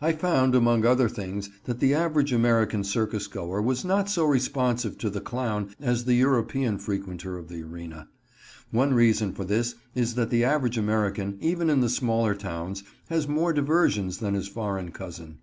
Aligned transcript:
I 0.00 0.12
found, 0.12 0.54
among 0.54 0.86
other 0.86 1.06
things, 1.06 1.50
that 1.64 1.80
the 1.80 1.92
average 1.92 2.32
American 2.32 2.82
circus 2.82 3.26
goer 3.26 3.60
was 3.60 3.84
not 3.84 4.08
so 4.08 4.24
responsive 4.24 4.96
to 4.96 5.10
the 5.10 5.20
clown 5.20 5.74
as 5.78 6.06
the 6.06 6.14
European 6.14 6.78
frequenter 6.78 7.36
of 7.36 7.48
the 7.50 7.62
arena. 7.62 8.08
One 8.70 8.94
reason 8.94 9.34
for 9.34 9.44
this 9.44 9.74
is 9.94 10.14
that 10.14 10.30
the 10.30 10.44
average 10.44 10.78
American, 10.78 11.36
even 11.42 11.68
in 11.68 11.80
the 11.82 11.90
smaller 11.90 12.34
towns, 12.34 12.84
has 13.10 13.28
more 13.28 13.52
diversions 13.52 14.16
than 14.16 14.32
his 14.32 14.48
foreign 14.48 14.92
cousin. 14.92 15.40